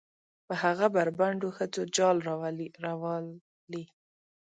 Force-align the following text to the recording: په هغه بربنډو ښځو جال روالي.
په 0.47 0.53
هغه 0.63 0.87
بربنډو 0.95 1.49
ښځو 1.57 1.81
جال 1.95 2.17
روالي. 2.29 3.83